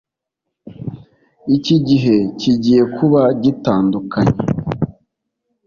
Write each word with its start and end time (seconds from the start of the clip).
iki 1.55 1.75
gihe 1.87 2.15
kigiye 2.39 2.81
kuba 2.95 3.21
gitandukanye 3.43 4.39